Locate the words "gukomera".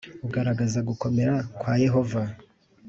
0.89-1.35